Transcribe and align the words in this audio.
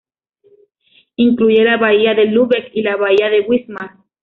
Incluye 1.17 1.63
la 1.63 1.77
bahía 1.77 2.15
de 2.15 2.25
Lübeck 2.25 2.71
y 2.73 2.81
la 2.81 2.95
bahía 2.95 3.29
de 3.29 3.41
Wismar. 3.41 3.97